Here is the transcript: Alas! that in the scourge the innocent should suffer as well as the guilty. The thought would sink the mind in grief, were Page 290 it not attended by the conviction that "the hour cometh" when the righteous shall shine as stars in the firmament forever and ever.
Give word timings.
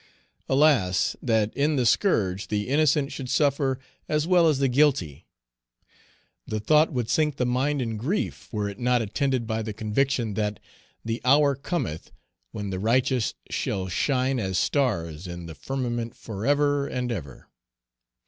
Alas! 0.49 1.15
that 1.21 1.53
in 1.55 1.75
the 1.75 1.85
scourge 1.85 2.47
the 2.47 2.69
innocent 2.69 3.11
should 3.11 3.29
suffer 3.29 3.77
as 4.09 4.25
well 4.25 4.47
as 4.49 4.57
the 4.57 4.67
guilty. 4.67 5.27
The 6.47 6.59
thought 6.59 6.91
would 6.91 7.07
sink 7.07 7.35
the 7.35 7.45
mind 7.45 7.83
in 7.83 7.97
grief, 7.97 8.51
were 8.51 8.65
Page 8.65 8.77
290 8.77 8.81
it 8.81 8.83
not 8.83 9.01
attended 9.03 9.45
by 9.45 9.61
the 9.61 9.73
conviction 9.73 10.33
that 10.33 10.59
"the 11.05 11.21
hour 11.23 11.53
cometh" 11.53 12.11
when 12.51 12.71
the 12.71 12.79
righteous 12.79 13.35
shall 13.51 13.87
shine 13.89 14.39
as 14.39 14.57
stars 14.57 15.27
in 15.27 15.45
the 15.45 15.53
firmament 15.53 16.15
forever 16.15 16.87
and 16.87 17.11
ever. 17.11 17.47